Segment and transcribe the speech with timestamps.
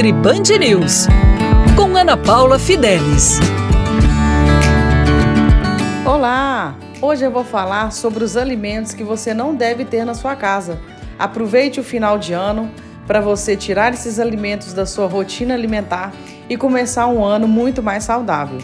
[0.00, 1.06] Nutri Band News,
[1.76, 3.38] com Ana Paula Fidelis.
[6.06, 6.74] Olá!
[7.02, 10.80] Hoje eu vou falar sobre os alimentos que você não deve ter na sua casa.
[11.18, 12.70] Aproveite o final de ano
[13.06, 16.14] para você tirar esses alimentos da sua rotina alimentar
[16.48, 18.56] e começar um ano muito mais saudável.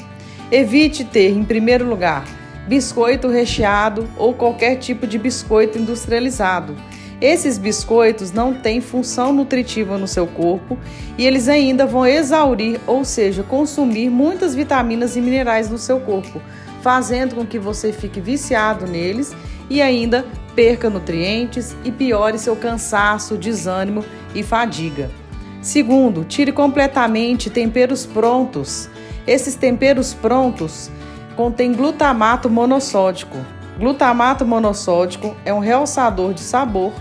[0.50, 2.24] Evite ter, em primeiro lugar,
[2.66, 6.74] biscoito recheado ou qualquer tipo de biscoito industrializado.
[7.20, 10.78] Esses biscoitos não têm função nutritiva no seu corpo
[11.16, 16.42] e eles ainda vão exaurir, ou seja, consumir muitas vitaminas e minerais no seu corpo,
[16.82, 19.34] fazendo com que você fique viciado neles
[19.70, 24.04] e ainda perca nutrientes e piore seu cansaço, desânimo
[24.34, 25.10] e fadiga.
[25.62, 28.90] Segundo, tire completamente temperos prontos.
[29.26, 30.90] Esses temperos prontos
[31.34, 33.36] contêm glutamato monossódico.
[33.78, 36.92] Glutamato monossódico é um realçador de sabor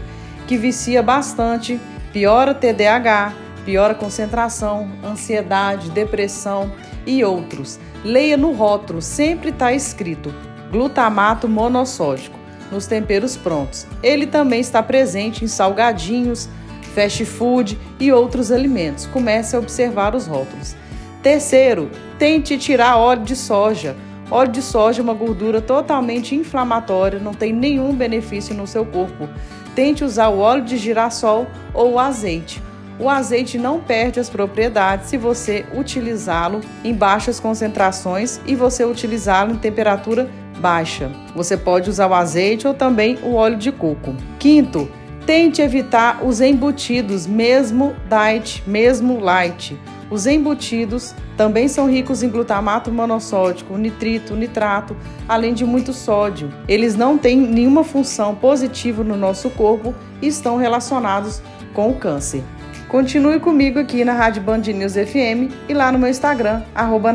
[0.47, 1.79] que vicia bastante,
[2.13, 3.33] piora TDAH,
[3.65, 6.71] piora concentração, ansiedade, depressão
[7.05, 7.79] e outros.
[8.03, 10.33] Leia no rótulo, sempre está escrito
[10.71, 12.37] glutamato monossódico
[12.71, 13.87] nos temperos prontos.
[14.03, 16.49] Ele também está presente em salgadinhos,
[16.93, 19.05] fast food e outros alimentos.
[19.05, 20.75] Comece a observar os rótulos.
[21.21, 21.89] Terceiro,
[22.19, 23.95] tente tirar óleo de soja.
[24.29, 29.29] Óleo de soja é uma gordura totalmente inflamatória, não tem nenhum benefício no seu corpo.
[29.75, 32.61] Tente usar o óleo de girassol ou o azeite.
[32.97, 39.51] O azeite não perde as propriedades se você utilizá-lo em baixas concentrações e você utilizá-lo
[39.51, 40.29] em temperatura
[40.59, 41.11] baixa.
[41.35, 44.15] Você pode usar o azeite ou também o óleo de coco.
[44.39, 44.89] Quinto,
[45.25, 49.77] tente evitar os embutidos, mesmo diet, mesmo light.
[50.09, 54.95] Os embutidos também são ricos em glutamato monossódico, nitrito, nitrato,
[55.27, 56.53] além de muito sódio.
[56.67, 61.41] Eles não têm nenhuma função positiva no nosso corpo e estão relacionados
[61.73, 62.43] com o câncer.
[62.87, 67.11] Continue comigo aqui na Rádio Band News FM e lá no meu Instagram, arroba